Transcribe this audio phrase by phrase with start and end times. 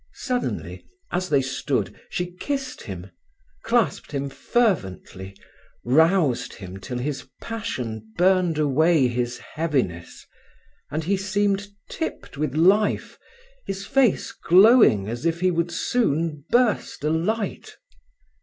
[0.15, 3.11] Suddenly, as they stood, she kissed him,
[3.63, 5.35] clasped him fervently,
[5.85, 10.25] roused him till his passion burned away his heaviness,
[10.89, 13.19] and he seemed tipped with life,
[13.67, 17.77] his face glowing as if soon he would burst alight.